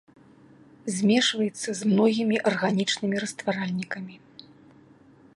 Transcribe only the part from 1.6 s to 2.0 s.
з